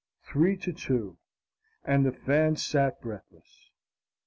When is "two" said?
0.73-1.15